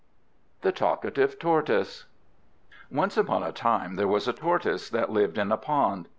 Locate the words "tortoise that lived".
4.33-5.37